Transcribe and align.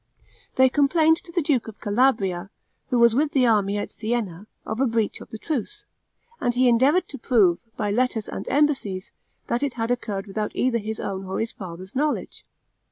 They 0.55 0.67
complained 0.67 1.17
to 1.17 1.31
the 1.31 1.43
duke 1.43 1.67
of 1.67 1.79
Calabria, 1.79 2.49
who 2.89 2.97
was 2.97 3.13
with 3.13 3.33
the 3.33 3.45
army 3.45 3.77
at 3.77 3.91
Sienna, 3.91 4.47
of 4.65 4.79
a 4.79 4.87
breach 4.87 5.21
of 5.21 5.29
the 5.29 5.37
truce; 5.37 5.85
and 6.39 6.55
he 6.55 6.67
endeavored 6.67 7.07
to 7.09 7.19
prove, 7.19 7.59
by 7.77 7.91
letters 7.91 8.27
and 8.27 8.47
embassies, 8.49 9.11
that 9.45 9.61
it 9.61 9.75
had 9.75 9.91
occurred 9.91 10.25
without 10.25 10.55
either 10.55 10.79
his 10.79 10.99
own 10.99 11.25
or 11.25 11.39
his 11.39 11.51
father's 11.51 11.95
knowledge. 11.95 12.43